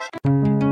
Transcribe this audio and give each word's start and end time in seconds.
ലോകം 0.00 0.67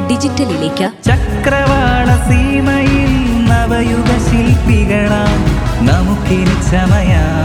ഡിജിറ്റലിലേക്ക് 0.00 0.90
ചക്രവാള 1.06 2.30
സീമയിൽ 2.30 3.44
നവയുഗ 3.44 4.06
ശില്പികളാം. 4.30 5.60
നമുക്കിനി 5.86 6.70
ചമയാ. 6.70 7.40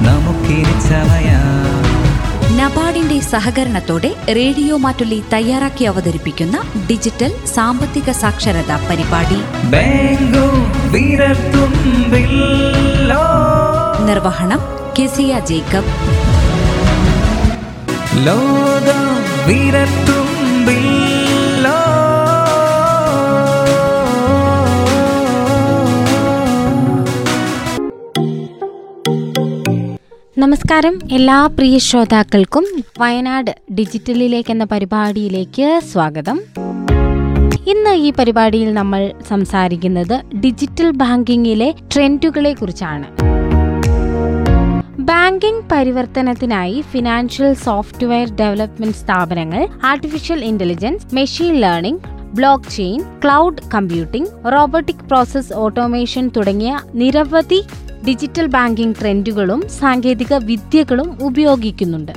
നമുക്കിനി 0.00 0.88
ചമയാ. 0.88 1.38
നബാർഡിന്റെ 2.56 3.20
സഹകരണത്തോടെ 3.20 4.14
റേഡിയോ 4.28 4.76
മാറ്റുള്ളി 4.76 5.24
തയ്യാറാക്കി 5.32 5.84
അവതരിപ്പിക്കുന്ന 5.84 6.62
ഡിജിറ്റൽ 6.90 7.32
സാമ്പത്തിക 7.54 8.10
സാക്ഷരതാ 8.10 8.86
പരിപാടി. 8.90 9.34
നിർവഹണം 14.06 14.60
കെസിയ 14.98 15.38
ജേക്കബ്. 15.38 15.84
ലോകം 18.26 19.08
നമസ്കാരം. 30.48 30.98
എല്ലാ 31.12 31.46
പ്രിയ 31.46 31.78
ശ്രോതാക്കൾക്കും 31.78 32.64
വയനാട് 32.98 33.50
ഡിജിറ്റലിലേക്ക് 33.72 34.50
എന്ന 34.50 34.64
പരിപാടിയിലേക്ക് 34.64 35.80
സ്വാഗതം. 35.92 36.40
ഇന്ന് 37.66 37.94
ഈ 37.94 38.12
പരിപാടിയിൽ 38.12 38.74
നമ്മൾ 38.74 39.12
സംസാരിക്കുന്നത് 39.28 40.36
ഡിജിറ്റൽ 40.36 40.90
ബാങ്കിങ്ങിലെ 40.90 41.74
ട്രെൻഡുകളെ 41.94 42.52
കുറിച്ചാണ്. 42.52 43.06
ബാങ്കിംഗ് 45.00 45.64
പരിവർത്തനത്തിനായി 45.72 46.80
ഫിനാൻഷ്യൽ 46.80 47.52
സോഫ്റ്റ്വെയർ 47.52 48.36
ഡെവലപ്മെന്റ് 48.36 48.96
സ്ഥാപനങ്ങൾ 48.96 49.68
artificial 49.84 50.44
intelligence 50.44 51.14
machine 51.14 51.54
learning 51.54 52.17
blockchain 52.70 53.02
cloud 53.24 53.62
computing 53.74 54.28
robotic 54.52 55.08
process 55.08 55.52
automation 55.52 56.28
തുടങ്ങിയ 56.28 56.80
നിരവധി 56.94 57.62
ഡിജിറ്റൽ 58.08 58.46
ബാങ്കിംഗ് 58.46 58.96
ട്രെൻഡുകളും 59.00 59.68
സാങ്കേതിക 59.68 60.34
വിദ്യകളും 60.34 61.18
ഉപയോഗിക്കുന്നുണ്ട്. 61.22 62.12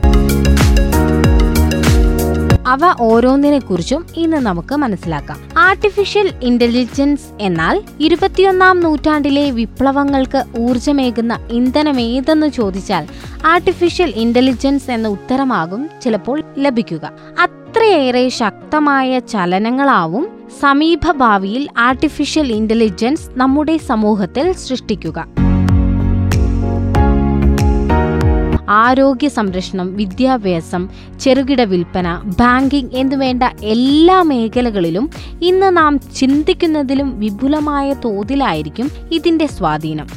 അവ 2.67 2.79
ഓരോന്നിനെ 2.99 3.59
കുറിച്ചും 3.59 4.05
ഇന്ന് 4.15 4.37
നമുക്ക് 4.37 4.75
മനസ്സിലാക്കാം. 4.75 5.37
ആർട്ടിഫിഷ്യൽ 5.57 6.31
ഇന്റലിജൻസ് 6.41 7.23
എന്നാൽ 7.41 7.83
ഇരുപത്തിയൊന്നാം 7.99 8.79
നൂറ്റാണ്ടിലെ 8.79 9.51
വിപ്ലവങ്ങൾക്ക് 9.51 10.43
ഊർജമേകുന്ന 10.59 11.39
ഇന്ധനം 11.51 12.01
ഏതെന്ന് 12.01 12.47
ചോദിച്ചാൽ 12.47 13.07
ആർട്ടിഫിഷ്യൽ 13.45 14.13
ഇന്റലിജൻസ് 14.15 14.91
എന്ന 14.91 15.07
ഉത്തരമാകും 15.07 15.89
ചിലപ്പോൾ 16.01 16.43
ലഭിക്കുക. 16.57 17.11
അത്രയേറെ 17.81 18.29
ശക്തമായ 18.29 19.19
ചലനങ്ങളാവും 19.19 20.29
സമീപഭാവിയിൽ 20.59 21.67
ആർട്ടിഫിഷ്യൽ 21.77 22.51
ഇന്റലിജൻസ് 22.51 23.29
നമ്മുടെ 23.35 23.77
സമൂഹത്തിൽ 23.77 24.51
സൃഷ്ടിക്കുക. 24.51 25.25
ആരോഗ്യ 28.69 29.27
സംരക്ഷണം 29.27 29.95
വിദ്യാഭ്യാസം 29.95 30.89
ചെറുകിട 31.19 31.61
വിൽപ്പന 31.61 32.21
ബാങ്കിംഗ് 32.39 32.95
എന്നുവേണ്ട 32.95 33.43
എല്ലാ 33.63 34.21
മേഖലകളിലും 34.21 35.09
ഇന്ന് 35.41 35.77
നാം 35.77 35.99
ചിന്തിക്കുന്നതിലും 36.15 37.19
വിപുലമായ 37.19 37.93
തോതിലായിരിക്കും 37.93 38.89
ഇതിന്റെ 39.11 39.45
സ്വാധീനം. 39.45 40.07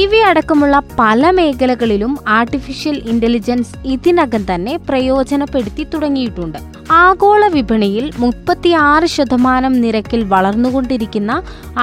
ഇവയടക്കമുള്ള 0.00 0.76
പല 0.98 1.30
മേഖലകളിലും 1.30 2.12
ആർട്ടിഫിഷ്യൽ 2.38 2.96
ഇന്റലിജൻസ് 3.12 3.74
ഇതിനകം 3.84 4.42
തന്നെ 4.50 4.74
പ്രയോജനപ്പെടുത്തി 4.88 5.84
തുടങ്ങിയിട്ടുണ്ട്. 5.84 6.58
ആഗോള 6.90 7.42
വിപണിയിൽ 7.46 8.04
മുപ്പത്തിയാറ് 8.18 9.06
ശതമാനം 9.06 9.74
നിരക്കിൽ 9.82 10.20
വളർന്നുകൊണ്ടിരിക്കുന്ന 10.32 11.32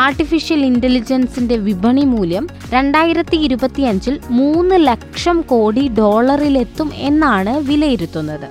ആർട്ടിഫിഷ്യൽ 0.06 0.62
ഇന്റലിജൻസിന്റെ 0.66 1.58
വിപണി 1.68 2.06
മൂല്യം 2.14 2.48
രണ്ടായിരത്തി 2.70 3.40
ഇരുപത്തിയഞ്ചിൽ 3.48 4.18
മൂന്ന് 4.40 4.88
ലക്ഷം 4.88 5.40
കോടി 5.42 5.86
ഡോളറിലെത്തും 6.00 6.92
എന്നാണ് 7.10 7.56
വിലയിരുത്തുന്നത്. 7.70 8.48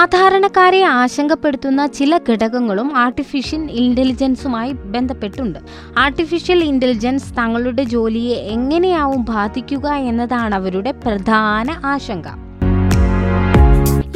സാധാരണക്കാരെ 0.00 0.82
ആശങ്കപ്പെടുത്തുന്ന 0.82 1.82
ചില 1.86 2.12
ഘടകങ്ങളും 2.28 2.96
ആർട്ടിഫിഷ്യൽ 2.96 3.62
ഇന്റലിജൻസുമായി 3.82 4.72
ബന്ധപ്പെട്ടുണ്ട്. 4.94 5.58
ആർട്ടിഫിഷ്യൽ 5.98 6.60
ഇന്റലിജൻസ് 6.64 7.32
തങ്ങളുടെ 7.38 7.84
ജോലിയെ 7.94 8.36
എങ്ങനെയാവും 8.54 9.22
ബാധിക്കുക 9.32 9.88
എന്നതാണ് 10.10 10.54
അവരുടെ 10.54 10.92
പ്രധാന 11.04 11.68
ആശങ്ക. 11.84 12.28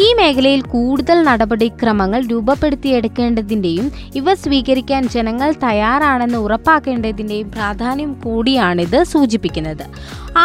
ഈ 0.03 0.06
മേഖലയിൽ 0.19 0.60
കൂടുതൽ 0.72 1.19
നടപടിക്രമങ്ങൾ 1.27 2.21
രൂപപ്പെടുത്തിയെടുക്കേണ്ടതിന്റെയും 2.31 3.87
ഇവ 4.21 4.34
സ്വീകരിക്കാൻ 4.34 5.03
ജനങ്ങൾ 5.09 5.50
തയ്യാറാണെന്ന് 5.65 6.38
ഉറപ്പാക്കേണ്ടതിന്റെയും 6.38 7.49
പ്രാധാന്യം 7.56 8.10
കൂടിയാണിത് 8.25 8.99
സൂചിപ്പിക്കുന്നത്. 9.12 9.84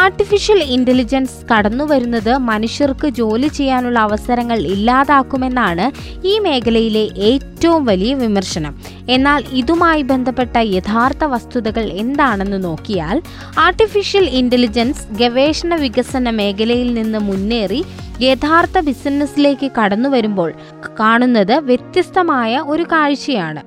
ആർട്ടിഫിഷ്യൽ 0.02 0.60
ഇന്റലിജൻസ് 0.76 1.38
കടന്നുവരുന്നത് 1.52 2.38
മനുഷ്യർക്ക് 2.50 3.08
ജോലി 3.20 3.48
ചെയ്യാനുള്ള 3.48 4.00
അവസരങ്ങൾ 4.00 4.60
ഇല്ലാതാക്കുമെന്നാണ് 4.76 5.86
ഈ 6.26 6.34
മേഖലയിലെ 6.46 7.04
ഏറ്റവും 7.32 7.82
വലിയ 7.86 8.14
വിമർശനം. 8.14 8.76
എന്നാൽ 9.10 9.42
ഇതുമായി 9.54 10.04
ബന്ധപ്പെട്ട 10.12 10.58
യഥാർത്ഥ 10.76 11.24
വസ്തുതകൾ 11.34 11.88
എന്താണെന്ന് 12.04 12.60
നോക്കിയാൽ 12.64 13.18
ആർട്ടിഫിഷ്യൽ 13.66 14.28
ഇന്റലിജൻസ് 14.42 15.08
ഗവേഷണ 15.22 15.74
വികസന 15.86 16.30
മേഖലയിൽ 16.42 16.92
നിന്ന് 16.94 17.20
മുന്നേറി 17.20 17.82
യഥാർത്ഥ 18.22 18.80
ബിസിനസ്സിലേക്ക് 18.80 19.72
കടന്നു 19.78 20.10
വരുമ്പോൾ 20.10 20.54
കാണുന്നത് 21.00 21.54
വ്യത്യസ്തമായ 21.70 22.60
ഒരു 22.60 22.84
കാഴ്ചയാണ്. 22.84 23.62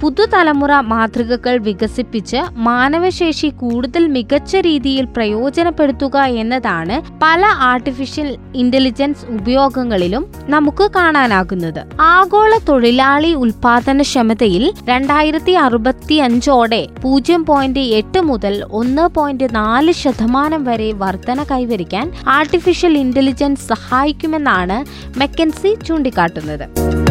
പുതുതലമുറ 0.00 0.72
മാതൃകകൾ 0.80 1.58
വികസിപ്പിച്ച് 1.58 2.36
മാനവശേഷി 2.52 3.48
കൂടുതൽ 3.48 4.06
മികച്ച 4.06 4.56
രീതിയിൽ 4.56 5.04
പ്രയോജനപ്പെടുത്തുക 5.04 6.16
എന്നതാണ് 6.18 7.02
പല 7.22 7.44
ആർട്ടിഫിഷ്യൽ 7.44 8.36
ഇന്റലിജൻസ് 8.54 9.26
ഉപയോഗങ്ങളിലും 9.26 10.26
നമുക്ക് 10.48 10.90
കാണാനാകുന്നത്. 10.96 11.80
ആഗോള 12.00 12.58
തൊഴിലാളി 12.68 13.34
ഉൽപാദനക്ഷമതയിൽ 13.34 14.72
രണ്ടായിരത്തി 14.84 15.52
അറുപത്തി 15.52 16.14
അഞ്ചോടെ 16.14 16.86
പൂജ്യം 17.02 17.44
പോയിന്റ് 17.44 17.80
എട്ട് 17.80 18.20
മുതൽ 18.20 18.62
ഒന്ന് 18.70 19.08
പോയിന്റ് 19.08 19.54
നാല് 19.54 19.92
ശതമാനം 19.92 20.64
വരെ 20.64 20.92
വർധന 20.92 21.42
കൈവരിക്കാൻ 21.50 22.12
ആർട്ടിഫിഷ്യൽ 22.26 22.98
ഇന്റലിജൻസ് 22.98 23.68
സഹായിക്കുമെന്നാണ് 23.68 24.84
മെക്കൻസി 25.18 25.74
ചൂണ്ടിക്കാട്ടുന്നത്. 25.88 27.05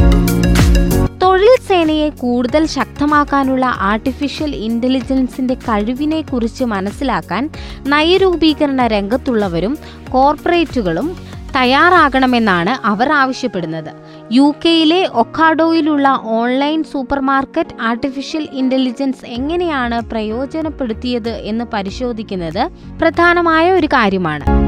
തൊഴിൽ 1.35 1.55
സേനയെ 1.67 2.09
കൂടുതൽ 2.09 2.65
ശക്തമാക്കാനുള്ള 2.65 3.65
ആർട്ടിഫിഷ്യൽ 3.65 4.55
ഇന്റലിജൻസിന്റെ 4.55 5.53
കഴിവിനെ 5.53 6.21
കുറിച്ച് 6.21 6.63
മനസ്സിലാക്കാൻ 6.63 7.49
നയരൂപീകരണ 7.87 8.87
രംഗത്തുള്ളവരും 8.87 9.77
കോർപ്പറേറ്റുകളും 10.09 11.17
തയ്യാറാകണമെന്നാണ് 11.55 12.87
അവർ 12.87 13.11
ആവശ്യപ്പെടുന്നത്. 13.11 13.91
യു 14.31 14.55
കെയിലെ 14.65 15.09
ഒക്കാഡോയിലുള്ള 15.13 16.07
online 16.25 16.83
super 16.83 17.19
market 17.19 17.77
artificial 17.81 18.47
intelligence 18.53 19.25
എങ്ങനെയാണ് 19.25 19.99
പ്രയോജനപ്പെടുത്തിയത് 20.11 21.33
എന്ന് 21.51 21.65
പരിശോധിക്കുന്നത് 21.65 22.63
പ്രധാനമായ 22.99 23.71
ഒരു 23.71 23.87
കാര്യമാണ്. 23.87 24.64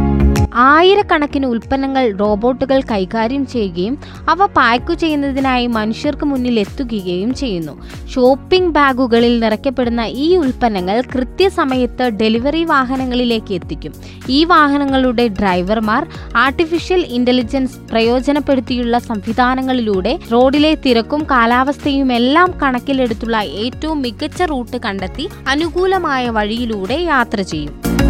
ആയിരക്കണക്കിന് 0.54 1.46
ഉൽപ്പന്നങ്ങൾ 1.46 2.12
റോബോട്ടുകൾ 2.20 2.82
കൈകാര്യം 2.82 3.46
ചെയ്യുകയും 3.46 3.98
അവ 4.30 4.46
പാക്ക് 4.46 4.94
ചെയ്യുന്നതിനായി 4.94 5.68
മനുഷ്യർക്ക് 5.68 6.26
മുന്നിൽ 6.26 6.60
എത്തുകയും 6.60 7.34
ചെയ്യുന്നു. 7.34 7.78
ഷോപ്പിംഗ് 8.14 8.72
ബാഗുകളിൽ 8.72 9.40
നിറയ്ക്കപ്പെടുന്ന 9.40 10.02
ഈ 10.02 10.38
ഉൽപ്പന്നങ്ങൾ 10.38 11.02
കൃത്യസമയത്ത് 11.02 12.10
ഡെലിവറി 12.10 12.64
വാഹനങ്ങളിലേക്ക് 12.64 13.54
എത്തിക്കും. 13.54 13.94
ഈ 14.30 14.44
വാഹനങ്ങളുടെ 14.44 15.28
ഡ്രൈവർമാർ 15.28 16.08
ആർട്ടിഫിഷ്യൽ 16.36 17.06
ഇന്റലിജൻസ് 17.06 17.80
പ്രയോജനപ്പെടുത്തിയുള്ള 17.92 19.00
സംവിധാനങ്ങളിലൂടെ 19.00 20.20
റോഡിലെ 20.32 20.76
തിരക്കും 20.76 21.24
കാലാവസ്ഥയും 21.24 22.14
എല്ലാം 22.14 22.60
കണക്കിലെടുത്തുള്ള 22.64 23.38
ഏറ്റവും 23.38 24.02
മികച്ച 24.02 24.42
റൂട്ട് 24.42 24.78
കണ്ടെത്തി 24.78 25.30
അനുകൂലമായ 25.48 26.30
വഴിയിലൂടെ 26.30 27.02
യാത്ര 27.02 27.42
ചെയ്യും. 27.42 28.07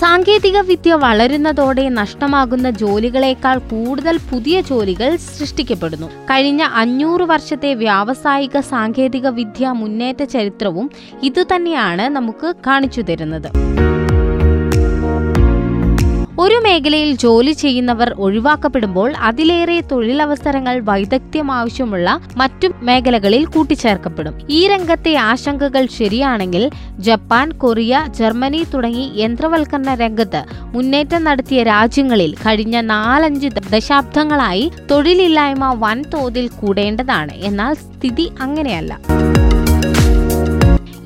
സാങ്കേതിക 0.00 0.58
വിദ്യ 0.60 0.92
വളരുന്നതോടെ 0.94 1.88
നഷ്ടമാകുന്ന 1.88 2.70
ജോലികളേക്കാൾ 2.70 3.58
കൂടുതൽ 3.58 4.18
പുതിയ 4.30 4.60
ജോലികൾ 4.60 5.16
സൃഷ്ടിക്കപ്പെടുന്നു. 5.16 6.08
കഴിഞ്ഞ 6.30 6.62
അഞ്ഞൂറ് 6.74 7.22
വർഷത്തെ 7.22 7.74
വ്യാവസായിക 7.74 8.60
സാങ്കേതിക 8.60 9.28
വിദ്യ 9.28 9.70
മുന്നേറ്റ 9.82 10.22
ചരിത്രവും 10.24 10.90
ഇതുതന്നെയാണ് 11.22 12.08
നമുക്ക് 12.08 12.54
കാണിച്ചു 12.66 13.00
തരുന്നത്. 13.00 13.48
ഒരു 16.38 16.54
മേഖലയിൽ 16.54 17.16
ജോലി 17.16 17.52
ചെയ്യുന്നവർ 17.52 18.14
ഒഴിവാക്കപ്പെടുമ്പോൾ 18.18 19.12
അതിലേറെ 19.18 19.80
തൊഴിലവസരങ്ങൾ 19.80 20.80
വൈദഗ്ധ്യം 20.80 21.52
ആവശ്യമുള്ള 21.52 22.20
മറ്റു 22.36 22.68
മേഖലകളിൽ 22.82 23.44
കൂട്ടിച്ചേർക്കപ്പെടും. 23.44 24.34
ഈ 24.50 24.68
രംഗത്തെ 24.68 25.14
ആശങ്കകൾ 25.14 25.86
ശരിയാണെങ്കിൽ 25.98 26.70
ജപ്പാൻ 26.98 27.52
കൊറിയ 27.52 28.04
ജർമ്മനി 28.18 28.64
തുടങ്ങി 28.74 29.12
യന്ത്രവൽക്കരണ 29.14 29.94
രംഗത്ത് 29.94 30.44
മുന്നേറ്റം 30.60 31.24
നടത്തിയ 31.24 31.62
രാജ്യങ്ങളിൽ 31.62 32.34
കഴിഞ്ഞ 32.34 32.80
നാലഞ്ച് 32.80 33.46
ദശാബ്ദങ്ങളായി 33.46 34.72
തൊഴിലില്ലായ്മ 34.90 35.72
വൻതോതിൽ 35.78 36.48
കൂടേണ്ടതാണ്. 36.48 37.32
എന്നാൽ 37.32 37.74
സ്ഥിതി 37.74 38.30
അങ്ങനെയല്ല. 38.40 39.00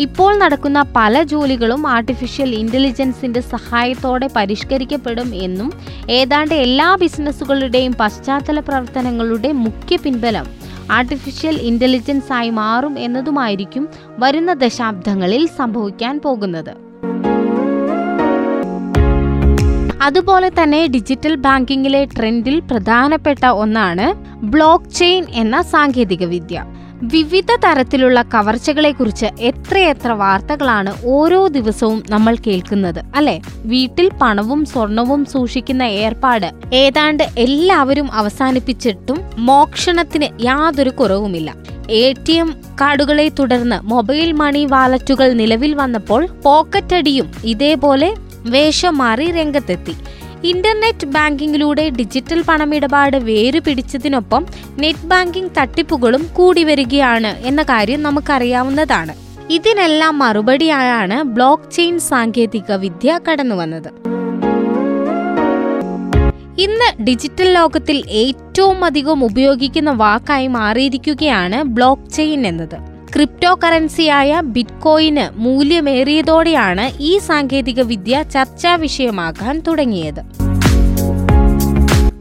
ഇപ്പോൾ 0.00 0.38
നടക്കുന്ന 0.38 0.84
പല 0.96 1.22
ജോലികളും 1.22 1.86
ആർട്ടിഫിഷ്യൽ 1.86 2.54
ഇന്റലിജൻസിന്റെ 2.54 3.40
സഹായത്തോടെ 3.40 4.28
പരിഷ്കരിക്കപ്പെടും 4.36 5.34
എന്നും 5.34 5.70
ഏതാണ്ട് 6.10 6.54
എല്ലാ 6.54 6.94
ബിസിനസ്സുകളുടെയും 6.94 7.94
പശ്ചാത്തല 8.00 8.60
പ്രവർത്തനങ്ങളുടെ 8.60 9.52
മുഖ്യ 9.52 9.96
പിൻബലം 9.96 10.46
ആർട്ടിഫിഷ്യൽ 10.90 11.56
ഇന്റലിജൻസ് 11.60 12.32
ആയി 12.32 12.50
മാറും 12.50 12.98
എന്നതുമായിരിക്കും 12.98 13.88
വരുന്ന 14.18 14.52
ദശാബ്ദങ്ങളിൽ 14.52 15.46
സംഭവിക്കാൻ 15.58 16.20
പോകുന്നത്. 16.24 16.72
അതുപോലെ 20.02 20.48
തന്നെ 20.48 20.86
ഡിജിറ്റൽ 20.86 21.34
ബാങ്കിങ്ങിലെ 21.36 22.04
ട്രെൻഡിൽ 22.16 22.60
പ്രധാനപ്പെട്ട 22.60 23.46
ഒന്നാണ് 23.46 24.06
ബ്ലോക്ക് 24.44 24.90
ചെയിൻ 24.90 25.24
എന്ന 25.32 25.62
സാങ്കേതിക 25.62 26.24
വിദ്യ 26.24 26.58
വിവിധ 27.02 27.54
തരത്തിലുള്ള 27.54 28.22
കവർച്ചകളെക്കുറിച്ച് 28.22 29.26
എത്രയെത്ര 29.40 30.12
വാർത്തകളാണ് 30.12 30.94
ഓരോ 31.04 31.46
ദിവസവും 31.46 32.02
നമ്മൾ 32.10 32.36
കേൾക്കുന്നത് 32.46 33.04
അല്ലെ? 33.14 33.40
വീട്ടിൽ 33.56 34.10
പണവും 34.22 34.64
സ്വർണവും 34.64 35.24
സൂക്ഷിക്കുന്ന 35.24 35.82
ഏർപ്പാട് 35.82 36.74
ഏതാണ്ട് 36.74 37.24
എല്ലാവരും 37.38 38.12
അവസാനിപ്പിച്ചിട്ടും 38.12 39.20
മോക്ഷണത്തിന് 39.36 40.44
യാതൊരു 40.44 40.90
കുറവുമില്ല. 40.90 41.54
എ 41.90 42.12
ടി 42.28 42.32
എം 42.32 42.54
കാർഡുകളെ 42.80 43.28
തുടർന്ന് 43.28 43.80
മൊബൈൽ 43.84 44.32
മണി 44.32 44.64
വാലറ്റുകൾ 44.64 45.32
നിലവിൽ 45.32 45.74
വന്നപ്പോൾ 45.74 46.26
പോക്കറ്റടിയും 46.26 47.30
ഇതേപോലെ 47.44 48.14
വേഷം 48.44 48.98
മാറി 48.98 49.30
രംഗത്തെത്തി. 49.30 49.94
ഇന്റർനെറ്റ് 50.44 51.06
ബാങ്കിങ്ങിലൂടെ 51.06 51.88
ഡിജിറ്റൽ 51.88 52.42
പണമിടപാട് 52.42 53.16
വേര് 53.16 53.60
പിടിച്ചതിനൊപ്പം 53.60 54.46
നെറ്റ് 54.78 55.06
ബാങ്കിംഗ് 55.06 55.50
തട്ടിപ്പുകളും 55.58 56.28
കൂടി 56.32 56.64
വരികയാണ് 56.64 57.36
എന്ന 57.44 57.62
കാര്യം 57.62 58.02
നമുക്കറിയാവുന്നതാണ്. 58.02 59.14
ഇതിനെല്ലാം 59.50 60.18
മറുപടിയായാണ് 60.18 61.22
ബ്ലോക്ക് 61.22 61.70
ചെയിൻ 61.70 61.98
സാങ്കേതിക 61.98 62.72
വിദ്യ 62.72 63.20
കടന്നുവന്നത് 63.28 63.90
ഇന്ന് 66.60 67.04
ഡിജിറ്റൽ 67.04 67.52
ലോകത്തിൽ 67.52 68.04
ഏറ്റവും 68.08 68.84
അധികം 68.84 69.24
ഉപയോഗിക്കുന്ന 69.24 69.90
വാക്കായി 69.90 70.46
മാറിയിരിക്കുകയാണ് 70.46 71.62
ബ്ലോക്ക് 71.62 72.10
ചെയിൻ 72.10 72.46
എന്നത്. 72.46 72.97
ക്രിപ്റ്റോ 73.12 73.58
കറൻസിയായ 73.64 74.40
ബിറ്റ്കോയിന് 74.40 75.38
മൂല്യമേറിയതോടെയാണ് 75.38 76.90
ഈ 77.00 77.18
സാങ്കേതികവിദ്യ 77.18 78.22
ചർച്ചാ 78.22 78.74
വിഷയമാകാൻ 78.74 79.58
തുടങ്ങിയത്. 79.68 80.37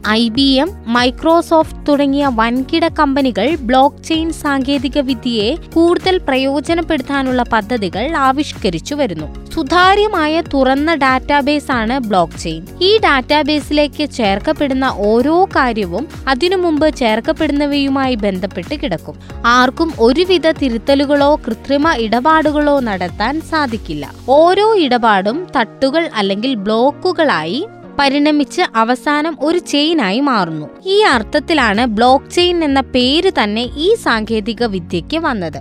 ഐ 0.06 0.28
ബി 0.28 0.52
എം 0.52 0.70
മൈക്രോസോഫ്റ്റ് 0.86 1.88
തുടങ്ങിയ 1.88 2.26
വൻകിട 2.34 2.88
കമ്പനികൾ 2.88 3.56
ബ്ലോക്ക് 3.60 4.04
ചെയിൻ 4.04 4.32
സാങ്കേതിക 4.32 4.98
വിദ്യയെ 4.98 5.56
കൂടുതൽ 5.74 6.20
പ്രയോജനപ്പെടുത്താനുള്ള 6.28 7.42
പദ്ധതികൾ 7.52 8.12
ആവിഷ്കരിച്ചു 8.16 8.94
വരുന്നു. 8.94 9.48
സുതാര്യമായ 9.54 10.42
തുറന്ന 10.54 10.94
ഡാറ്റാബേസ് 10.94 11.72
ആണ് 11.72 11.98
ബ്ലോക്ക് 11.98 12.38
ചെയിൻ 12.38 12.66
ഈ 12.80 12.98
ഡാറ്റാബേസിലേക്ക് 12.98 14.10
ചേർക്കപ്പെടുന്ന 14.10 14.94
ഓരോ 14.96 15.44
കാര്യവും 15.44 16.08
അതിനു 16.28 16.56
മുമ്പ് 16.56 16.94
ചേർക്കപ്പെടുന്നവയുമായി 16.94 18.14
ബന്ധപ്പെട്ട് 18.14 18.74
കിടക്കും. 18.74 19.14
ആർക്കും 19.46 19.92
ഒരുവിധ 19.98 20.50
തിരുത്തലുകളോ 20.50 21.34
കൃത്രിമ 21.34 21.92
ഇടപാടുകളോ 21.92 22.80
നടത്താൻ 22.80 23.40
സാധിക്കില്ല. 23.40 24.10
ഓരോ 24.28 24.74
ഇടപാടും 24.74 25.46
തട്ടുകൾ 25.56 26.10
അല്ലെങ്കിൽ 26.14 26.54
ബ്ലോക്കുകളായി 26.54 27.66
പരിണമിച്ച് 27.98 28.62
അവസാനം 28.76 29.36
ഒരു 29.40 29.58
ചെയിനായി 29.58 30.20
മാറുന്നു. 30.20 30.66
ഈ 30.86 31.00
അർത്ഥത്തിലാണ് 31.00 31.86
ബ്ലോക്ക് 31.86 32.30
ചെയിൻ 32.30 32.64
എന്ന 32.64 32.80
പേര് 32.80 33.30
തന്നെ 33.42 33.62
ഈ 33.76 33.94
സാങ്കേതിക 33.94 34.64
വിദ്യയ്ക്ക് 34.64 35.16
വന്നത്. 35.16 35.60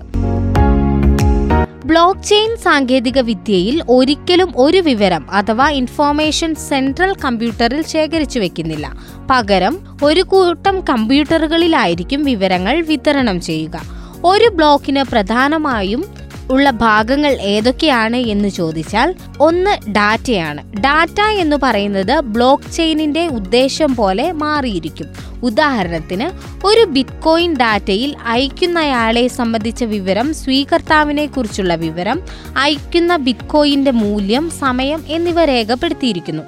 ബ്ലോക്ക് 1.85 2.23
ചെയിൻ 2.23 2.57
സാങ്കേതിക 2.57 3.19
വിദ്യയിൽ 3.19 3.83
ഒരിക്കലും 3.89 4.53
ഒരു 4.55 4.77
വിവരം 4.77 5.31
അഥവാ 5.31 5.69
ഇൻഫോർമേഷൻ 5.69 6.55
സെൻട്രൽ 6.55 7.13
കമ്പ്യൂട്ടറിൽ 7.25 7.85
ശേഖരിച്ചു 7.85 8.39
വെക്കുന്നില്ല. 8.39 8.93
പകരം 9.31 9.79
ഒരു 10.03 10.21
കൂട്ടം 10.21 10.81
കമ്പ്യൂട്ടറുകളിലായിരിക്കും 10.81 12.23
വിവരങ്ങൾ 12.23 12.81
വിതരണം 12.81 13.41
ചെയ്യുക. 13.41 13.81
ഒരു 14.25 14.49
ബ്ലോക്കിന് 14.49 15.03
പ്രധാനമായും 15.03 16.16
ഉള്ള 16.51 16.69
ഭാഗങ്ങൾ 16.69 17.31
ഏതൊക്കെയാണ് 17.31 18.15
എന്ന് 18.15 18.49
ചോദിച്ചാൽ 18.49 19.15
ഒന്ന് 19.39 19.91
ഡാറ്റയാണ്. 19.91 20.73
ഡാറ്റ 20.73 21.21
എന്ന് 21.21 21.57
പറയുന്നത് 21.63 22.21
ബ്ലോക്ക് 22.21 22.71
ചെയിനിന്റെ 22.71 23.27
ഉദ്ദേശം 23.27 23.95
പോലെ 23.95 24.31
മാറിയിരിക്കും. 24.31 25.07
ഉദാഹരണത്തിന് 25.43 26.57
ഒരു 26.65 26.85
ബിറ്റ്കോയിൻ 26.85 27.55
ഡാറ്റയിൽ 27.55 28.15
അയക്കുന്നയാളെ 28.27 29.27
സംബന്ധിച്ച 29.27 29.83
വിവരം 29.83 30.33
സ്വീകർത്താവിനെ 30.33 31.25
കുറിച്ചുള്ള 31.25 31.75
വിവരം 31.75 32.21
അയക്കുന്ന 32.57 33.15
ബിറ്റ്കോയിന്റെ 33.15 33.91
മൂല്യം 33.91 34.49
സമയം 34.49 35.03
എന്നിവ 35.07 35.45
രേഖപ്പെടുത്തിയിരിക്കുന്നു. 35.45 36.43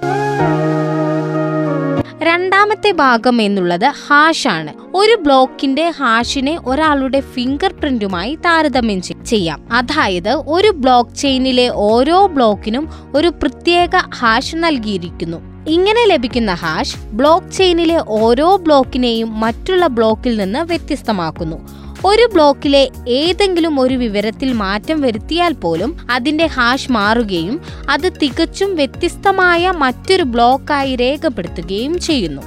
രണ്ടാമത്തെ 2.22 2.92
ഭാഗം 2.92 3.42
എന്നുള്ളത് 3.42 3.86
ഹാഷാണ് 4.08 4.74
ഒരു 4.94 5.16
ബ്ലോക്കിന്റെ 5.22 5.90
ഹാഷിനെ 5.90 6.60
ഒരാളുടെ 6.66 7.20
ഫിംഗർ 7.20 7.74
പ്രിന്റുമായി 7.74 8.36
താരതമ്യം 8.36 9.02
ചെയ്യാം. 9.02 9.68
അതായത് 9.74 10.30
ഒരു 10.30 10.68
ബ്ലോക്ക് 10.68 11.16
ചെയിനിലെ 11.16 11.70
ഓരോ 11.70 12.28
ബ്ലോക്കിനും 12.28 12.90
ഒരു 13.16 13.28
പ്രത്യേക 13.28 13.90
ഹാഷ് 14.16 14.56
നൽകിയിരിക്കുന്നു. 14.56 15.38
ഇങ്ങനെ 15.70 16.08
ലഭിക്കുന്ന 16.08 16.54
ഹാഷ് 16.54 16.98
ബ്ലോക്ക് 17.14 17.52
ചെയിനിലെ 17.52 18.04
ഓരോ 18.08 18.58
ബ്ലോക്കിനെയും 18.58 19.40
മറ്റുള്ള 19.40 19.88
ബ്ലോക്കിൽ 19.88 20.38
നിന്ന് 20.38 20.60
വ്യത്യസ്തമാക്കുന്നു. 20.60 21.79
ഒരു 22.06 22.30
ബ്ലോക്കിലെ 22.34 22.90
ഏതെങ്കിലും 23.08 23.80
ഒരു 23.80 23.94
വിവരത്തിൽ 23.94 24.54
മാറ്റം 24.54 25.02
വരുത്തിയാൽ 25.02 25.54
പോലും 25.54 25.98
അതിന്റെ 26.12 26.46
ഹാഷ് 26.46 26.92
മാറുകയും 26.92 27.62
അത് 27.90 28.14
തികച്ചും 28.24 28.76
വ്യത്യസ്തമായ 28.76 29.72
മറ്റൊരു 29.72 30.24
ബ്ലോക്കായി 30.24 30.96
രേഖപ്പെടുത്തുകയും 30.96 32.00
ചെയ്യുന്നു. 32.00 32.42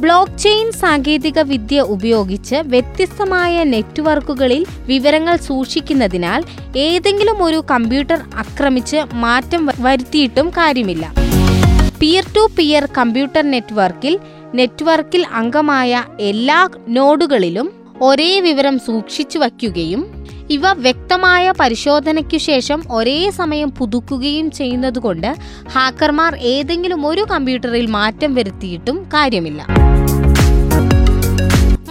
ബ്ലോക്ക് 0.00 0.38
ചെയിൻ 0.38 0.72
സാങ്കേതിക 0.72 1.40
വിദ്യ 1.40 1.80
ഉപയോഗിച്ച് 1.80 2.54
വ്യത്യസ്തമായ 2.54 3.64
നെറ്റ്വർക്കുകളിൽ 3.64 4.66
വിവരങ്ങൾ 4.86 5.36
സൂക്ഷിക്കുന്നതിനാൽ 5.36 6.44
ഏതെങ്കിലും 6.76 7.44
ഒരു 7.44 7.64
കമ്പ്യൂട്ടർ 7.70 8.20
ആക്രമിച്ച് 8.34 8.96
മാറ്റം 9.14 9.68
വരുത്തിയിട്ടും 9.80 10.50
കാര്യമില്ല. 10.50 11.12
പിയർ 11.98 12.24
ടു 12.36 12.50
പിയർ 12.56 12.88
കമ്പ്യൂട്ടർ 12.98 13.50
നെറ്റ്വർക്കിൽ 13.50 14.18
നെറ്റ്വർക്കിൽ 14.54 15.26
അംഗമായ 15.34 16.04
എല്ലാ 16.20 16.68
നോഡുകളിലും 16.88 17.85
ഒരേ 18.02 18.40
വിവരം 18.40 18.78
സൂക്ഷിച്ചു 18.78 19.38
വയ്ക്കുകയും 19.38 20.26
ഇവ 20.50 20.72
വ്യക്തമായ 20.72 21.52
പരിശോധനയ്ക്കു 21.60 22.36
ശേഷം 22.36 22.82
ഒരേ 22.90 23.30
സമയം 23.30 23.70
പുതുക്കുകയും 23.70 24.50
ചെയ്യുന്നതുകൊണ്ട് 24.50 25.36
ഹാക്കർമാർ 25.68 26.36
ഏതെങ്കിലും 26.36 27.06
ഒരു 27.06 27.26
കമ്പ്യൂട്ടറിൽ 27.30 27.86
മാറ്റം 27.86 28.34
വരുത്തിയിട്ടും 28.34 29.04
കാര്യമില്ല. 29.04 29.66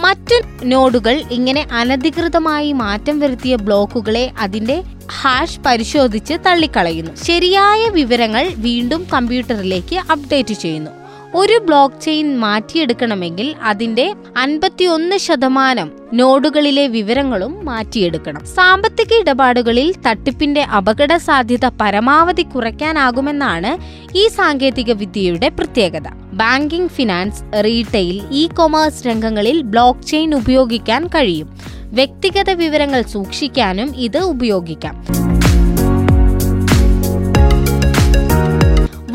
മറ്റു 0.00 0.64
നോഡുകൾ 0.64 1.22
ഇങ്ങനെ 1.30 1.66
അനധികൃതമായി 1.72 2.72
മാറ്റം 2.72 3.20
വരുത്തിയ 3.20 3.56
ബ്ലോക്കുകളെ 3.56 4.30
അതിന്റെ 4.38 4.82
ഹാഷ് 5.20 5.60
പരിശോധിച്ച് 5.66 6.34
തള്ളിക്കളയുന്നു. 6.34 7.24
ശരിയായ 7.24 7.88
വിവരങ്ങൾ 7.88 8.48
വീണ്ടും 8.56 9.06
കമ്പ്യൂട്ടറിലേക്ക് 9.12 9.96
അപ്ഡേറ്റ് 9.96 10.54
ചെയ്യുന്നു. 10.54 11.05
ഒരു 11.38 11.60
ബ്ലോക്ക് 11.66 12.00
ചെയിൻ 12.00 12.38
മാറ്റിയെടുക്കണമെങ്കിൽ 12.38 13.54
അതിന്റെ 13.62 14.14
അൻപത്തിയൊന്ന് 14.36 15.16
ശതമാനം 15.16 15.88
നോഡുകളിലെ 16.12 16.86
വിവരങ്ങളും 16.86 17.64
മാറ്റിയെടുക്കണം. 17.64 18.44
സാമ്പത്തിക 18.46 19.14
ഇടപാടുകളിൽ 19.14 19.94
തട്ടിപ്പിന്റെ 20.06 20.62
അപകട 20.62 21.16
സാധ്യത 21.16 21.66
പരമാവധി 21.80 22.42
കുറയ്ക്കാനാകുമെന്നാണ് 22.42 23.72
ഈ 24.18 24.28
സാങ്കേതിക 24.28 24.92
വിദ്യയുടെ 24.92 25.48
പ്രത്യേകത. 25.48 26.08
Banking 26.32 26.90
finance 26.90 27.64
retail 27.64 28.22
e 28.30 28.46
commerce 28.46 29.06
രംഗങ്ങളിൽ 29.06 29.62
ബ്ലോക്ക് 29.62 30.02
ചെയിൻ 30.02 30.34
ഉപയോഗിക്കാൻ 30.34 31.06
കഴിയും. 31.06 31.50
വ്യക്തിഗത 31.92 32.50
വിവരങ്ങൾ 32.50 33.02
സൂക്ഷിക്കാനും 33.02 33.96
ഇത് 33.96 34.18
ഉപയോഗിക്കാം. 34.18 34.96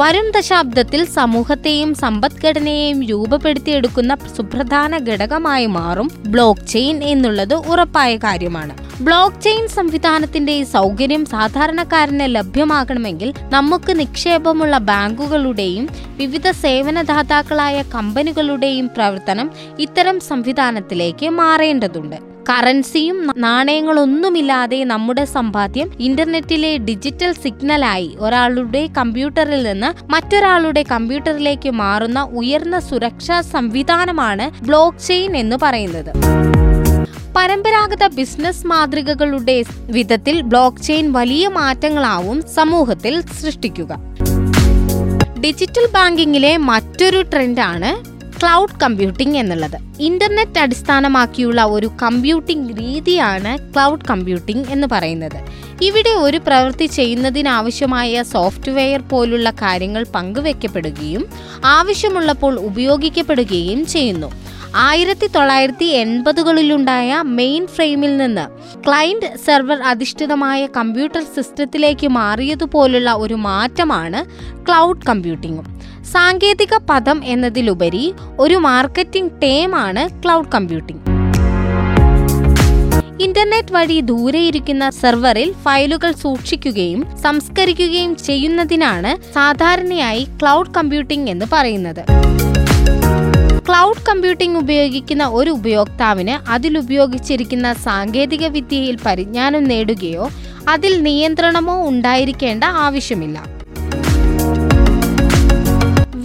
വരും 0.02 0.32
ദശാബ്ദത്തിൽ 0.32 1.06
സമൂഹത്തെയും 1.06 1.96
സമ്പദ്ഘടനയെയും 1.96 3.00
രൂപപ്പെടുത്തിയെടുക്കുന്ന 3.06 4.18
സുപ്രധാന 4.38 4.98
ഘടകമായി 4.98 5.66
മാറും 5.66 6.12
ബ്ലോക്ക് 6.28 6.66
ചെയിൻ 6.68 7.04
എന്നുള്ളത് 7.04 7.54
ഉറപ്പായ 7.54 8.18
കാര്യമാണ്. 8.18 8.74
ബ്ലോക്ക് 9.02 9.42
ചെയിൻ 9.42 9.68
സംവിധാനത്തിന്റെ 9.68 10.64
സൗകര്യം 10.64 11.26
സാധാരണക്കാരന് 11.26 12.36
ലഭ്യമാകണമെങ്കിൽ 12.36 13.34
നമുക്ക് 13.50 14.00
നിക്ഷേപമുള്ള 14.00 14.78
ബാങ്കുകളുടെയും 14.78 15.88
വിവിധ 16.18 16.52
സേവനദാതാക്കളായ 16.52 17.84
കമ്പനികളുടെയും 17.96 18.88
പ്രവർത്തനം 18.88 19.50
ഇത്തരം 19.80 20.20
സംവിധാനത്തിലേക്ക് 20.20 21.30
മാറേണ്ടതുണ്ട്. 21.30 22.31
കറൻസിയും 22.50 23.32
നാണയങ്ങളൊന്നുമില്ലാതെ 23.38 24.84
നമ്മുടെ 24.84 25.26
സമ്പാദ്യം 25.26 25.92
ഇന്റർനെറ്റിലെ 26.00 26.78
ഡിജിറ്റൽ 26.78 27.34
സിഗ്നലായി 27.34 28.16
ഒരാളുടെ 28.20 28.90
കമ്പ്യൂട്ടറിൽ 28.98 29.64
നിന്ന് 29.64 30.12
മറ്റൊരാളുടെ 30.12 30.84
കമ്പ്യൂട്ടറിലേക്ക് 30.92 31.70
മാറുന്ന 31.70 32.22
ഉയർന്ന 32.24 32.80
സുരക്ഷാ 32.80 33.42
സംവിധാനമാണ് 33.42 34.66
ബ്ലോക്ക് 34.66 34.98
ചെയിൻ 34.98 35.38
എന്ന് 35.38 35.56
പറയുന്നത്. 35.62 36.12
പരമ്പരാഗത 37.36 38.08
ബിസിനസ് 38.08 38.68
മാതൃകകളുടെ 38.68 39.64
വിധത്തിൽ 39.90 40.42
ബ്ലോക്ക് 40.42 40.82
ചെയിൻ 40.82 41.12
വലിയ 41.12 41.48
മാറ്റങ്ങളാവും 41.48 42.44
സമൂഹത്തിൽ 42.56 43.22
സൃഷ്ടിക്കുക. 43.22 43.92
ഡിജിറ്റൽ 45.40 45.86
ബാങ്കിങ്ങിലെ 45.94 46.58
മറ്റൊരു 46.58 47.22
ട്രെൻഡാണ് 47.22 48.11
ക്ലൗഡ് 48.44 48.80
കമ്പ്യൂട്ടിംഗ് 48.84 49.38
എന്നുള്ളത്. 49.38 49.78
ഇന്റർനെറ്റ് 50.00 50.60
അടിസ്ഥാനമാക്കിയുള്ള 50.60 51.64
ഒരു 51.64 51.92
കമ്പ്യൂട്ടിംഗ് 52.04 52.80
രീതിയാണ് 52.80 53.74
ക്ലൗഡ് 53.74 54.06
കമ്പ്യൂട്ടിംഗ് 54.10 54.66
എന്ന് 54.70 54.88
പറയുന്നത്. 54.92 55.38
ഇവിടെ 55.82 56.10
ഒരു 56.10 56.38
പ്രവൃത്തി 56.38 56.86
ചെയ്യുന്നതിനാവശ്യമായ 56.86 58.24
സോഫ്റ്റ്വെയർ 58.24 59.02
പോലുള്ള 59.02 59.52
കാര്യങ്ങൾ 59.52 60.06
പങ്കുവെക്കപ്പെടുകയും 60.16 61.26
ആവശ്യമുള്ളപ്പോൾ 61.66 62.56
ഉപയോഗിക്കപ്പെടുകയും 62.60 63.86
ചെയ്യുന്നു. 63.86 64.32
ആയിരത്തി 64.76 65.28
തൊള്ളായിരത്തി 65.28 65.86
എൺപതുകളിലുണ്ടായ 65.86 67.22
മെയിൻ 67.22 67.68
ഫ്രെയിമിൽ 67.68 68.18
നിന്ന് 68.18 68.46
ക്ലയന്റ് 68.88 69.32
സെർവർ 69.46 69.80
അധിഷ്ഠിതമായ 69.82 70.68
കമ്പ്യൂട്ടർ 70.78 71.24
സിസ്റ്റത്തിലേക്ക് 71.36 72.08
മാറിയതുപോലുള്ള 72.08 73.12
ഒരു 73.12 73.34
മാറ്റമാണ് 73.34 74.22
ക്ലൗഡ് 74.68 75.06
കമ്പ്യൂട്ടിംഗും. 75.10 75.71
സാങ്കേതിക 76.06 76.78
പദം 76.90 77.22
എന്നതിലുപരി 77.26 78.14
ഒരു 78.40 78.56
മാർക്കറ്റിംഗ് 78.56 79.32
ടേമാണ് 79.44 80.24
ക്ലൗഡ് 80.24 80.52
കമ്പ്യൂട്ടിംഗ്. 80.52 81.02
ഇന്റർനെറ്റ് 83.22 83.74
വഴി 83.74 84.02
ദൂരെയിരിക്കുന്ന 84.02 84.90
സെർവറിൽ 84.90 85.54
ഫയലുകൾ 85.64 86.12
സൂക്ഷിക്കുകയും 86.12 87.18
സംസ്കരിക്കുകയും 87.22 88.16
ചെയ്യുന്നതിനാണ് 88.16 89.34
സാധാരണയായി 89.34 90.28
ക്ലൗഡ് 90.42 90.74
കമ്പ്യൂട്ടിംഗ് 90.74 91.30
എന്ന് 91.30 91.46
പറയുന്നത്. 91.52 92.04
ക്ലൗഡ് 93.70 94.06
കമ്പ്യൂട്ടിംഗ് 94.10 94.58
ഉപയോഗിക്കുന്ന 94.58 95.28
ഒരു 95.28 95.52
ഉപയോക്താവിന് 95.52 96.52
അതിലുപയോഗിച്ചിരിക്കുന്ന 96.52 97.74
സാങ്കേതിക 97.74 98.48
വിദ്യയിൽ 98.48 98.98
പരിജ്ഞാനം 99.06 99.64
നേടുകയോ 99.64 100.30
അതിൽ 100.68 101.04
നിയന്ത്രണമോ 101.04 101.88
ഉണ്ടായിരിക്കേണ്ട 101.88 102.64
ആവശ്യമില്ല. 102.64 103.61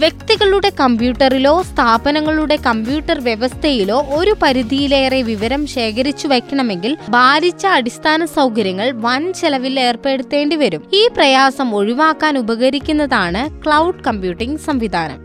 വ്യക്തികളുടെ 0.01 0.69
കമ്പ്യൂട്ടറിലോ 0.79 1.53
സ്ഥാപനങ്ങളുടെ 1.69 2.55
കമ്പ്യൂട്ടർ 2.65 3.17
വ്യവസ്ഥയിലോ 3.19 3.97
ഒരു 4.17 4.33
പരിധിയിലേറെ 4.43 5.21
വിവരം 5.21 5.61
ശേഖരിച്ചു 5.67 6.27
വയ്ക്കണമെങ്കിൽ 6.27 6.97
ഭാരിച്ച 7.09 7.65
അടിസ്ഥാന 7.77 8.25
സൗകര്യങ്ങൾ 8.37 8.91
വൻ 9.05 9.33
ചെലവിൽ 9.33 9.79
ഏർപ്പെടുത്തേണ്ടി 9.79 10.55
വരും. 10.55 10.83
ഈ 10.93 11.03
പ്രയാസം 11.17 11.75
ഒഴിവാക്കാൻ 11.75 12.37
ഉപകരിക്കുന്നതാണ് 12.37 13.43
ക്ലൗഡ് 13.63 14.03
കമ്പ്യൂട്ടിംഗ് 14.03 14.59
സംവിധാനം. 14.59 15.19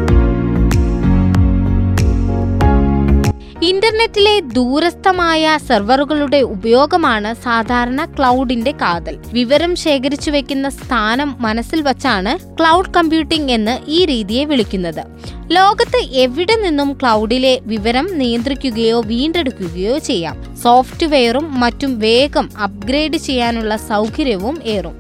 ഇന്റർനെറ്റിലെ 3.69 4.41
ദൂരസ്ഥമായ 4.41 5.59
സെർവറുകളുടെ 5.69 6.41
ഉപയോഗമാണ് 6.55 7.35
സാധാരണ 7.35 8.05
ക്ലൗഡിന്റെ 8.05 8.73
കാതൽ. 8.73 9.19
വിവരം 9.33 9.77
ശേഖരിച്ചു 9.77 10.31
വെക്കുന്ന 10.31 10.69
സ്ഥാനം 10.69 11.37
മനസ്സിൽ 11.41 11.83
വച്ചാണ് 11.83 12.33
ക്ലൗഡ് 12.57 12.95
കമ്പ്യൂട്ടിംഗ് 12.97 13.53
എന്ന് 13.53 13.79
ഈ 13.89 14.05
രീതിയെ 14.05 14.45
വിളിക്കുന്നത്. 14.45 15.03
ലോകത്ത് 15.53 16.01
എവിടെ 16.13 16.57
നിന്നും 16.57 16.93
ക്ലൗഡിലെ 16.93 17.61
വിവരം 17.67 18.09
നിയന്ത്രിക്കുകയോ 18.19 19.01
വീണ്ടെടുക്കുകയോ 19.01 19.99
ചെയ്യാം. 19.99 20.57
സോഫ്റ്റ്വെയറും 20.63 21.61
മറ്റും 21.61 21.99
വേഗം 21.99 22.49
അപ്ഗ്രേഡ് 22.63 23.17
ചെയ്യാനുള്ള 23.17 23.77
സൗകര്യവും 23.77 24.59
ഏറും. 24.65 24.97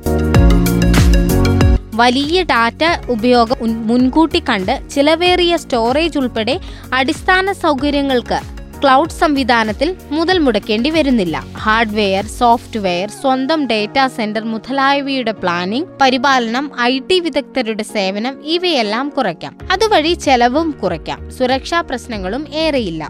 വലിയ 1.94 2.42
ഡാറ്റ 2.42 2.82
ഉപയോഗം 3.10 3.86
മുൻകൂട്ടി 3.86 4.42
കണ്ട് 4.48 4.90
ചിലവേറിയ 4.90 5.56
സ്റ്റോറേജ് 5.56 6.18
ഉൾപ്പെടെ 6.18 6.60
അടിസ്ഥാന 6.92 7.52
സൗകര്യങ്ങൾക്ക് 7.52 8.38
ക്ലൗഡ് 8.82 9.10
സംവിധാനത്തിൽ 9.10 9.96
മുതൽ 10.10 10.38
മുടക്കേണ്ടി 10.38 10.90
വരുന്നില്ല. 10.90 11.44
ഹാർഡ്വെയർ 11.56 12.24
സോഫ്റ്റ്വെയർ 12.26 13.08
സ്വന്തം 13.10 13.66
ഡേറ്റാ 13.66 14.06
സെന്റർ 14.06 14.44
മുതലായവയുടെ 14.44 15.32
പ്ലാനിംഗ് 15.32 15.88
പരിപാലനം 16.00 16.70
ഐ 16.80 16.98
ടി 16.98 17.20
വിദഗ്ധരുടെ 17.20 17.82
സേവനം 17.82 18.44
ഇവയെല്ലാം 18.44 19.08
കുറയ്ക്കാം. 19.08 19.56
അതുവഴി 19.70 20.12
ചെലവും 20.12 20.70
കുറയ്ക്കാം. 20.70 21.30
സുരക്ഷാ 21.30 21.80
പ്രശ്നങ്ങളും 21.80 22.44
ഏറെയില്ല. 22.54 23.08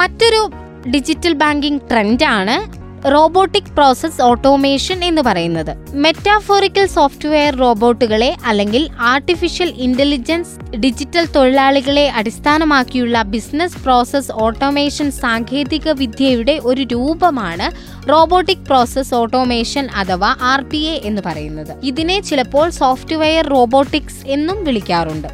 മറ്റൊരു 0.00 0.50
ഡിജിറ്റൽ 0.90 1.32
ബാങ്കിംഗ് 1.32 1.80
ട്രെൻഡാണ് 1.90 2.83
റോബോട്ടിക് 3.08 3.74
പ്രോസസ് 3.74 4.22
ഓട്ടോമേഷൻ 4.22 5.04
എന്ന് 5.04 5.22
പറയുന്നത്. 5.22 5.76
മെറ്റാഫോറിക്കൽ 5.90 6.86
സോഫ്റ്റ്വെയർ 6.86 7.56
റോബോട്ടുകളെ 7.56 8.34
അല്ലെങ്കിൽ 8.46 8.88
ആർട്ടിഫിഷ്യൽ 8.98 9.72
ഇന്റലിജൻസ് 9.76 10.76
ഡിജിറ്റൽ 10.76 11.26
തൊഴിലാളികളെ 11.26 12.08
അടിസ്ഥാനമാക്കിയുള്ള 12.08 13.22
ബിസിനസ് 13.22 13.78
പ്രോസസ് 13.78 14.32
ഓട്ടോമേഷൻ 14.32 15.10
സാങ്കേതിക 15.10 15.88
വിദ്യയുടെ 15.90 16.60
ഒരു 16.62 16.82
രൂപമാണ് 16.82 17.70
റോബോട്ടിക് 18.08 18.66
പ്രോസസ് 18.66 19.14
ഓട്ടോമേഷൻ 19.14 19.88
അഥവാ 19.94 20.36
ആർ 20.40 20.64
എന്ന് 21.02 21.22
പറയുന്നത്. 21.26 21.76
ഇതിനെ 21.82 22.20
ചിലപ്പോൾ 22.20 22.70
സോഫ്റ്റ്വെയർ 22.70 23.46
റോബോട്ടിക്സ് 23.46 24.26
എന്നും 24.26 24.64
വിളിക്കാറുണ്ട്. 24.64 25.28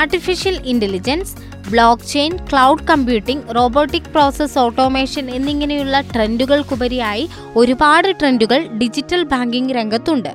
Artificial 0.00 0.56
intelligence 0.64 1.32
blockchain 2.02 2.36
cloud 2.36 2.86
computing 2.86 3.54
robotic 3.56 4.02
process 4.02 4.58
automation 4.58 5.30
എന്നിങ്ങനെയുള്ള 5.30 6.00
ട്രെൻഡുകൾക്കുപരിയായി 6.00 7.28
ഒരുപാട് 7.56 8.08
ട്രെൻഡുകൾ 8.20 8.66
ഡിജിറ്റൽ 8.66 9.22
ബാങ്കിംഗ് 9.22 9.74
രംഗത്തുണ്ട്. 9.74 10.28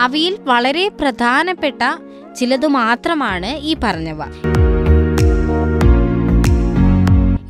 അവയിൽ 0.00 0.38
വളരെ 0.44 0.88
പ്രധാനപ്പെട്ട 0.88 1.82
ചിലത് 2.34 2.66
മാത്രമാണ് 2.66 3.56
ഈ 3.56 3.76
പറഞ്ഞവ. 3.84 4.22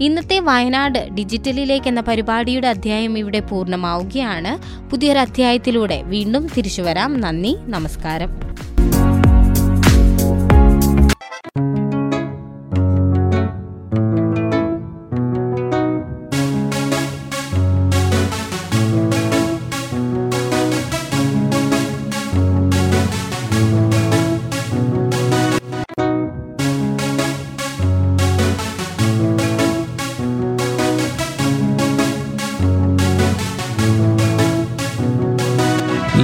ഇന്നത്തെ 0.00 0.38
വയനാട് 0.40 1.08
ഡിജിറ്റലിലേക്ക് 1.11 1.88
എന്ന 1.88 2.00
പരിപാടിയുടെ 2.00 2.68
അധ്യായം 2.68 3.18
ഇവിടെ 3.18 3.40
പൂർണമാവുകയാണ്. 3.40 4.52
പുതിയൊരു 4.90 5.18
അധ്യായത്തിലൂടെ 5.18 6.02
വീണ്ടും 6.02 6.46
തിരിച്ചു 6.56 6.82
വരാം 6.82 7.20
നന്ദി 7.20 7.56
നമസ്കാരം. 7.66 8.56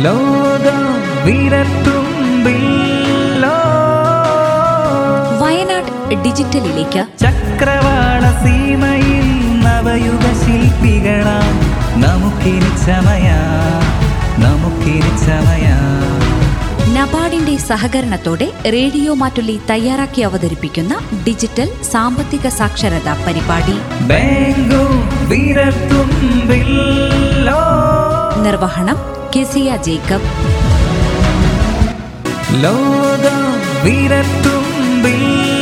ലോകം 0.04 0.78
ഡിജിറ്റലിലേക്ക്. 6.14 7.04
ചക്രവാള 7.20 8.44
സീമയിൽ 8.44 9.60
നവയുഗ 9.60 10.44
ശില്പികളാം. 10.44 11.72
നമുക്കിനി 12.00 12.86
ചമയ 12.86 13.30
നമുക്കിനി 14.38 15.26
ചമയ. 15.26 15.72
നബാർഡിന്റെ 16.94 17.56
സഹകരണത്തോടെ 17.56 18.52
റേഡിയോ 18.66 19.14
മാറ്റുള്ളി 19.14 19.60
തയ്യാറാക്കി 19.70 20.22
അവതരിപ്പിക്കുന്ന 20.22 20.98
ഡിജിറ്റൽ 21.28 21.70
സാമ്പത്തിക 21.92 22.48
സാക്ഷരതാ 22.48 23.24
പരിപാടി. 23.26 23.72
നിർവഹണം 28.42 28.96
കെസിയ 29.36 29.76
ജേക്കബ്. 29.76 30.22
ലോകം 32.64 33.52
വിരത്തുമ്പിൽ 33.84 35.61